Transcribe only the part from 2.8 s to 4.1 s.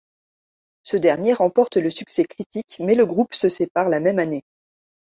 le groupe se sépare la